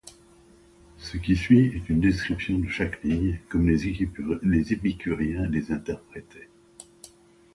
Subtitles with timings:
[0.97, 3.87] Ce qui suit est une description de chaque ligne comme les
[4.73, 6.49] Épicuriens les interprétaient.